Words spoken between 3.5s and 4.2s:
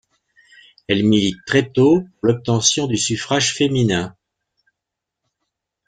féminin.